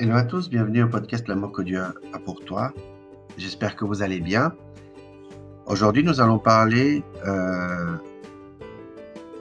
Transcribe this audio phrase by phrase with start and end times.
[0.00, 2.72] Hello à tous, bienvenue au podcast L'amour que Dieu a pour toi.
[3.36, 4.52] J'espère que vous allez bien.
[5.66, 7.96] Aujourd'hui, nous allons parler euh,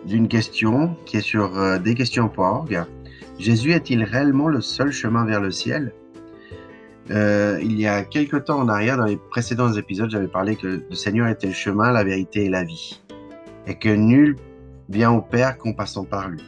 [0.07, 1.77] d'une question qui est sur euh.
[3.37, 5.93] Jésus est-il réellement le seul chemin vers le ciel?
[7.11, 10.83] Euh, Il y a quelque temps en arrière, dans les précédents épisodes, j'avais parlé que
[10.89, 12.99] le Seigneur était le chemin, la vérité et la vie.
[13.67, 14.35] Et que nul
[14.89, 16.41] vient au Père qu'en passant par lui.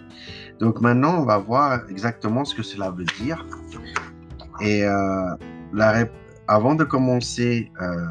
[0.60, 3.46] Donc maintenant, on va voir exactement ce que cela veut dire.
[4.62, 5.36] Et euh,
[6.48, 8.08] avant de commencer, euh,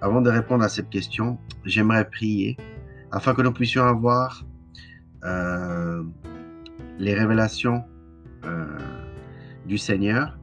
[0.00, 2.56] avant de répondre à cette question, j'aimerais prier
[3.10, 4.44] afin que nous puissions avoir
[5.24, 6.02] euh,
[6.98, 7.84] les révélations
[9.66, 10.36] du Seigneur.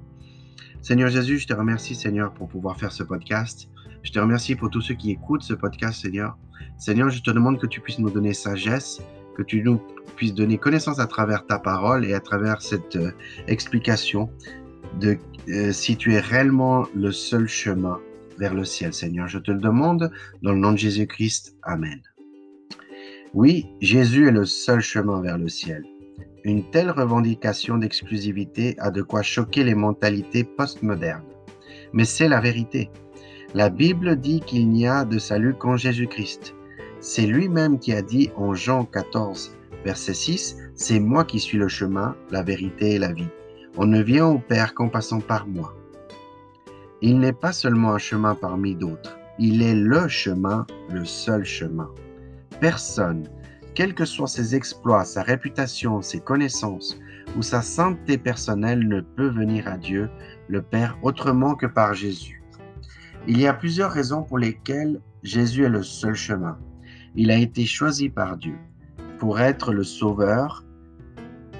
[0.81, 3.69] Seigneur Jésus, je te remercie, Seigneur, pour pouvoir faire ce podcast.
[4.03, 6.37] Je te remercie pour tous ceux qui écoutent ce podcast, Seigneur.
[6.77, 9.01] Seigneur, je te demande que tu puisses nous donner sagesse,
[9.35, 9.81] que tu nous
[10.19, 12.97] puisses donner connaissance à travers ta parole et à travers cette
[13.47, 14.29] explication
[14.99, 15.17] de
[15.47, 18.01] euh, si tu es réellement le seul chemin
[18.37, 19.29] vers le ciel, Seigneur.
[19.29, 20.11] Je te le demande
[20.41, 21.55] dans le nom de Jésus-Christ.
[21.63, 22.01] Amen.
[23.33, 25.83] Oui, Jésus est le seul chemin vers le ciel.
[26.43, 31.23] Une telle revendication d'exclusivité a de quoi choquer les mentalités postmodernes.
[31.93, 32.89] Mais c'est la vérité.
[33.53, 36.55] La Bible dit qu'il n'y a de salut qu'en Jésus-Christ.
[36.99, 41.67] C'est lui-même qui a dit en Jean 14, verset 6, C'est moi qui suis le
[41.67, 43.29] chemin, la vérité et la vie.
[43.77, 45.75] On ne vient au Père qu'en passant par moi.
[47.01, 51.89] Il n'est pas seulement un chemin parmi d'autres, il est le chemin, le seul chemin.
[52.59, 53.29] Personne,
[53.73, 56.99] quels que soient ses exploits, sa réputation, ses connaissances
[57.37, 60.09] ou sa santé personnelle, ne peut venir à Dieu,
[60.49, 62.43] le Père, autrement que par Jésus.
[63.27, 66.57] Il y a plusieurs raisons pour lesquelles Jésus est le seul chemin.
[67.15, 68.55] Il a été choisi par Dieu
[69.19, 70.63] pour être le Sauveur,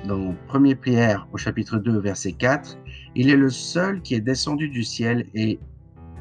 [0.06, 2.78] dans 1 Pierre au chapitre 2 verset 4,
[3.16, 5.60] il est le seul qui est descendu du ciel et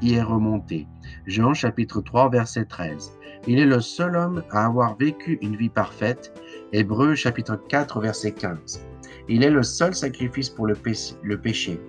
[0.03, 0.87] y est remonté.
[1.27, 3.12] Jean chapitre 3 verset 13.
[3.47, 6.35] Il est le seul homme à avoir vécu une vie parfaite.
[6.73, 8.85] Hébreu chapitre 4 verset 15.
[9.29, 11.81] Il est le seul sacrifice pour le, péché.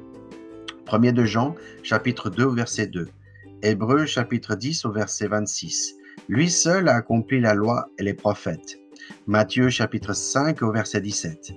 [0.92, 3.08] 1 de Jean chapitre 2 verset 2.
[3.64, 5.96] Hébreu chapitre 10 au verset 26.
[6.28, 8.80] Lui seul a accompli la loi et les prophètes.
[9.28, 11.52] Matthieu chapitre 5 au verset 17.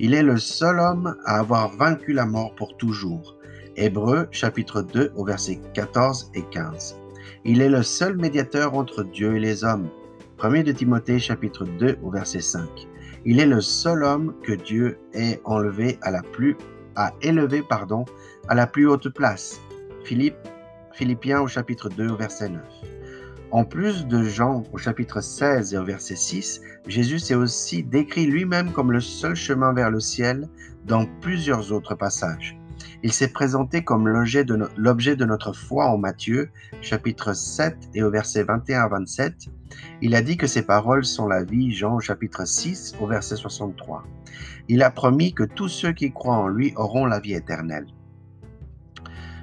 [0.00, 3.36] Il est le seul homme à avoir vaincu la mort pour toujours.
[3.76, 6.96] Hébreu chapitre 2 au verset 14 et 15.
[7.44, 9.88] Il est le seul médiateur entre Dieu et les hommes.
[10.42, 12.68] 1 de Timothée chapitre 2 au verset 5.
[13.24, 16.56] Il est le seul homme que Dieu ait enlevé à la plus
[17.22, 18.04] élevé pardon
[18.48, 19.60] à la plus haute place.
[20.04, 20.36] Philippe,
[20.92, 22.60] Philippiens au chapitre 2 au verset 9.
[23.52, 28.24] En plus de Jean au chapitre 16 et au verset 6, Jésus s'est aussi décrit
[28.24, 30.48] lui-même comme le seul chemin vers le ciel
[30.86, 32.58] dans plusieurs autres passages.
[33.02, 36.48] Il s'est présenté comme l'objet de, notre foi en Matthieu,
[36.80, 39.34] chapitre 7 et au verset 21 à 27.
[40.00, 44.02] Il a dit que ses paroles sont la vie, Jean chapitre 6 au verset 63.
[44.68, 47.86] Il a promis que tous ceux qui croient en lui auront la vie éternelle.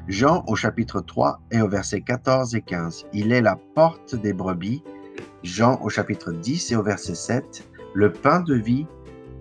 [0.09, 3.05] Jean au chapitre 3 et au verset 14 et 15.
[3.13, 4.81] Il est la porte des brebis.
[5.43, 7.69] Jean au chapitre 10 et au verset 7.
[7.93, 8.87] Le pain de vie.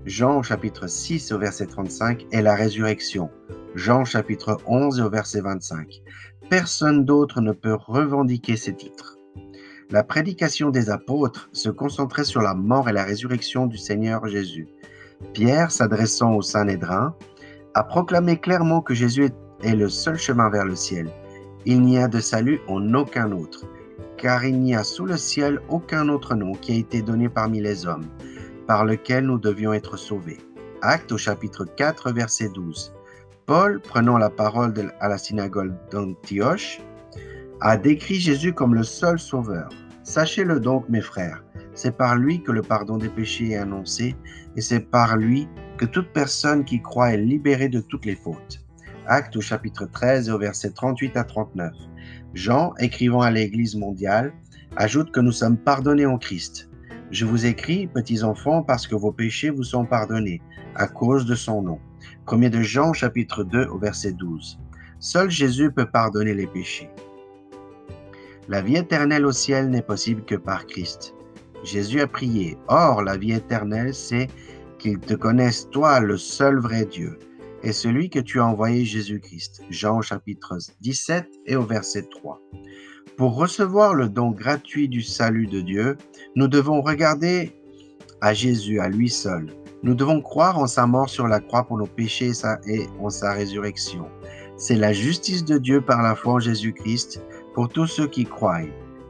[0.04, 2.26] Jean au chapitre 6 et au verset 35.
[2.32, 3.30] Et la résurrection.
[3.76, 6.02] Jean au chapitre 11 et au verset 25.
[6.50, 9.16] Personne d'autre ne peut revendiquer ces titres.
[9.90, 14.68] La prédication des apôtres se concentrait sur la mort et la résurrection du Seigneur Jésus.
[15.32, 17.16] Pierre, s'adressant au Sanhédrin,
[17.72, 21.10] a proclamé clairement que Jésus est est le seul chemin vers le ciel.
[21.64, 23.66] Il n'y a de salut en aucun autre,
[24.16, 27.60] car il n'y a sous le ciel aucun autre nom qui a été donné parmi
[27.60, 28.06] les hommes,
[28.66, 30.38] par lequel nous devions être sauvés.
[30.82, 32.94] Acte au chapitre 4, verset 12.
[33.46, 36.80] Paul, prenant la parole à la synagogue d'Antioche,
[37.60, 39.68] a décrit Jésus comme le seul sauveur.
[40.04, 41.42] Sachez-le donc, mes frères,
[41.74, 44.16] c'est par lui que le pardon des péchés est annoncé,
[44.56, 48.60] et c'est par lui que toute personne qui croit est libérée de toutes les fautes.
[49.10, 51.72] Acte au chapitre 13 et au verset 38 à 39.
[52.34, 54.34] Jean, écrivant à l'Église mondiale,
[54.76, 56.68] ajoute que nous sommes pardonnés en Christ.
[57.10, 60.42] Je vous écris, petits enfants, parce que vos péchés vous sont pardonnés,
[60.74, 61.78] à cause de son nom.
[62.30, 64.58] 1 de Jean, chapitre 2, au verset 12.
[64.98, 66.90] Seul Jésus peut pardonner les péchés.
[68.46, 71.14] La vie éternelle au ciel n'est possible que par Christ.
[71.64, 72.58] Jésus a prié.
[72.68, 74.28] Or, la vie éternelle, c'est
[74.78, 77.18] qu'ils te connaissent, toi, le seul vrai Dieu,
[77.62, 79.62] est celui que tu as envoyé Jésus-Christ.
[79.70, 82.40] Jean chapitre 17 et au verset 3.
[83.16, 85.96] Pour recevoir le don gratuit du salut de Dieu,
[86.36, 87.52] nous devons regarder
[88.20, 89.48] à Jésus, à lui seul.
[89.82, 92.32] Nous devons croire en sa mort sur la croix pour nos péchés
[92.66, 94.06] et en sa résurrection.
[94.56, 97.22] C'est la justice de Dieu par la foi en Jésus-Christ
[97.54, 98.62] pour tous ceux qui croient.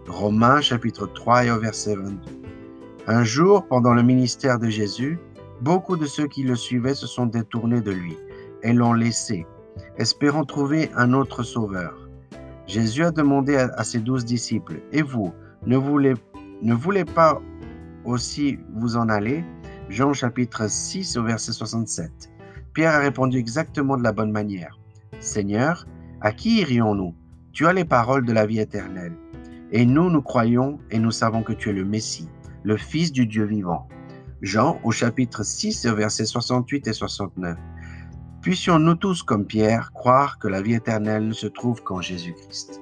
[0.06, 2.18] Romains chapitre 3 et au verset 22.
[3.06, 5.18] Un jour, pendant le ministère de Jésus,
[5.62, 8.16] beaucoup de ceux qui le suivaient se sont détournés de lui
[8.62, 9.46] et l'ont laissé,
[9.96, 12.08] espérant trouver un autre sauveur.
[12.66, 15.32] Jésus a demandé à, ses douze disciples, Et vous,
[15.66, 16.14] ne voulez,
[16.62, 17.40] ne voulez pas
[18.04, 19.44] aussi vous en aller?
[19.88, 22.30] Jean chapitre 6 au verset 67.
[22.74, 24.78] Pierre a répondu exactement de la bonne manière.
[25.18, 25.86] Seigneur,
[26.20, 27.14] à qui irions-nous?
[27.52, 29.14] Tu as les paroles de la vie éternelle.
[29.72, 32.28] Et nous, nous croyons et nous savons que tu es le Messie,
[32.62, 33.88] le Fils du Dieu vivant.
[34.42, 37.56] Jean au chapitre 6 au verset 68 et 69.
[38.48, 42.80] Puissions-nous tous, comme Pierre, croire que la vie éternelle ne se trouve qu'en Jésus-Christ.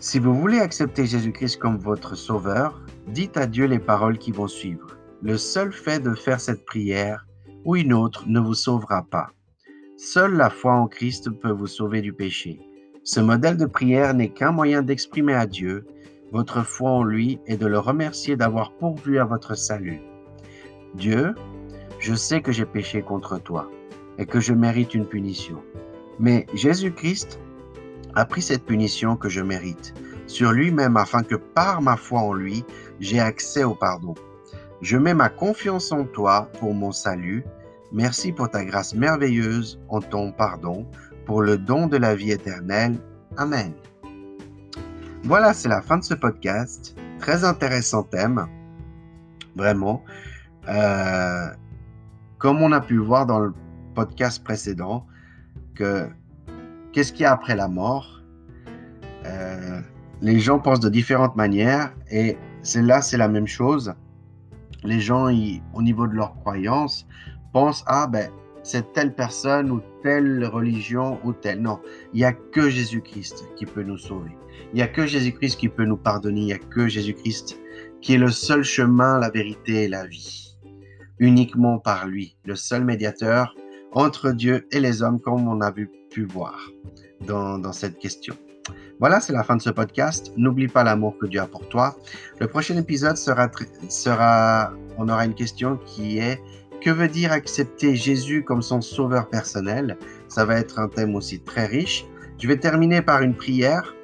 [0.00, 4.48] Si vous voulez accepter Jésus-Christ comme votre Sauveur, dites à Dieu les paroles qui vont
[4.48, 4.98] suivre.
[5.22, 7.26] Le seul fait de faire cette prière
[7.64, 9.30] ou une autre ne vous sauvera pas.
[9.96, 12.60] Seule la foi en Christ peut vous sauver du péché.
[13.02, 15.86] Ce modèle de prière n'est qu'un moyen d'exprimer à Dieu
[16.32, 20.02] votre foi en lui et de le remercier d'avoir pourvu à votre salut.
[20.96, 21.34] Dieu,
[22.00, 23.70] je sais que j'ai péché contre toi
[24.18, 25.62] et que je mérite une punition.
[26.18, 27.38] Mais Jésus-Christ
[28.14, 29.94] a pris cette punition que je mérite
[30.26, 32.64] sur lui-même afin que par ma foi en lui,
[33.00, 34.14] j'ai accès au pardon.
[34.80, 37.44] Je mets ma confiance en toi pour mon salut.
[37.92, 40.86] Merci pour ta grâce merveilleuse en ton pardon,
[41.26, 42.98] pour le don de la vie éternelle.
[43.36, 43.72] Amen.
[45.24, 46.96] Voilà, c'est la fin de ce podcast.
[47.18, 48.46] Très intéressant thème.
[49.56, 50.02] Vraiment.
[50.68, 51.48] Euh,
[52.40, 53.52] comme on a pu voir dans le
[53.94, 55.06] podcast précédent,
[55.74, 56.08] que
[56.92, 58.22] qu'est-ce qu'il y a après la mort?
[59.26, 59.80] Euh,
[60.22, 63.94] Les gens pensent de différentes manières et c'est là, c'est la même chose.
[64.84, 65.30] Les gens,
[65.74, 67.06] au niveau de leur croyance,
[67.52, 68.30] pensent ah ben
[68.62, 71.60] c'est telle personne ou telle religion ou telle.
[71.60, 71.80] Non,
[72.12, 74.36] il n'y a que Jésus-Christ qui peut nous sauver.
[74.72, 76.40] Il n'y a que Jésus-Christ qui peut nous pardonner.
[76.40, 77.58] Il n'y a que Jésus-Christ
[78.00, 80.49] qui est le seul chemin, la vérité et la vie.
[81.20, 83.54] Uniquement par lui, le seul médiateur
[83.92, 86.58] entre Dieu et les hommes, comme on a pu voir
[87.26, 88.34] dans, cette question.
[88.98, 90.32] Voilà, c'est la fin de ce podcast.
[90.36, 91.96] N'oublie pas l'amour que Dieu a pour toi.
[92.38, 93.50] Le prochain épisode sera,
[93.88, 96.40] sera, on aura une question qui est
[96.80, 99.98] que veut dire accepter Jésus comme son sauveur personnel?
[100.28, 102.06] Ça va être un thème aussi très riche.
[102.38, 103.94] Je vais terminer par une prière.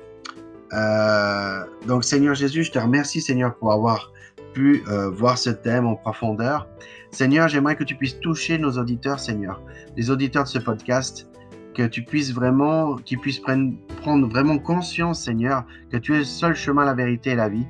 [0.73, 4.13] Euh, donc Seigneur Jésus, je te remercie Seigneur pour avoir
[4.61, 6.69] euh, voir ce thème en profondeur.
[7.11, 9.63] Seigneur, j'aimerais que tu puisses toucher nos auditeurs, Seigneur,
[9.97, 11.29] les auditeurs de ce podcast,
[11.75, 16.25] que tu puisses vraiment, qu'ils puissent prendre, prendre, vraiment conscience, Seigneur, que tu es le
[16.25, 17.67] seul chemin, la vérité et la vie,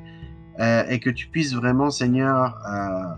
[0.61, 3.15] euh, et que tu puisses vraiment, Seigneur, euh,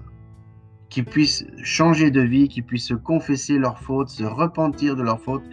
[0.88, 5.21] qu'ils puissent changer de vie, qu'ils puissent se confesser leurs fautes, se repentir de leurs
[5.21, 5.44] fautes,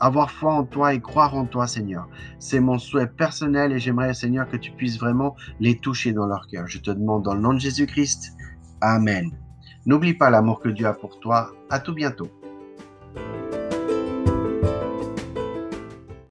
[0.00, 2.08] avoir foi en toi et croire en toi, Seigneur.
[2.38, 6.46] C'est mon souhait personnel et j'aimerais, Seigneur, que tu puisses vraiment les toucher dans leur
[6.48, 6.66] cœur.
[6.66, 8.36] Je te demande dans le nom de Jésus-Christ.
[8.80, 9.30] Amen.
[9.86, 11.52] N'oublie pas l'amour que Dieu a pour toi.
[11.70, 12.28] À tout bientôt.